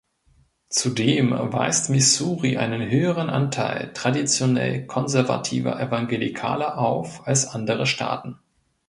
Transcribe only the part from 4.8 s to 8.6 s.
konservativer Evangelikaler auf als andere Staaten.